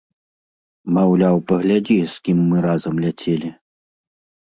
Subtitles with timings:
[0.95, 3.49] Маўляў, паглядзі з кім мы разам ляцелі.